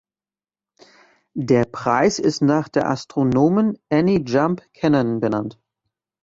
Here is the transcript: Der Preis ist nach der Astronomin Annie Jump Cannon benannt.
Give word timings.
Der 1.37 1.65
Preis 1.65 2.17
ist 2.17 2.41
nach 2.41 2.67
der 2.69 2.89
Astronomin 2.89 3.77
Annie 3.91 4.21
Jump 4.25 4.63
Cannon 4.73 5.19
benannt. 5.19 5.61